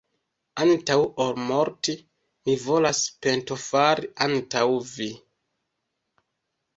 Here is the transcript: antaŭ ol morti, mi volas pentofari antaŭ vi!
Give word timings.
antaŭ 0.63 0.95
ol 1.25 1.35
morti, 1.49 1.93
mi 2.47 2.55
volas 2.63 3.01
pentofari 3.25 4.09
antaŭ 4.27 4.63
vi! 4.95 5.11